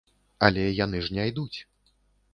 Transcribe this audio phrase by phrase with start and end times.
[0.47, 1.59] Але яны ж не ідуць.